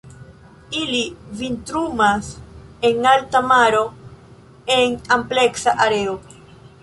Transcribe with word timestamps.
Ili 0.77 1.01
vintrumas 1.41 2.31
en 2.89 3.05
alta 3.11 3.41
maro 3.51 3.83
en 4.79 4.95
ampleksa 5.17 5.77
areo. 5.89 6.19